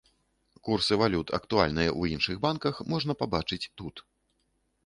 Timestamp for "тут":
3.77-3.95